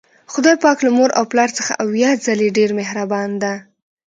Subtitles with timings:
[0.33, 3.53] خدای پاک له مور او پلار څخه اویا ځلې ډیر مهربان ده